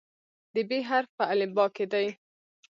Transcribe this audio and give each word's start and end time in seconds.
د 0.53 0.55
"ب" 0.69 0.71
حرف 0.89 1.09
په 1.17 1.23
الفبا 1.33 1.65
کې 1.75 1.85
دی. 1.91 2.07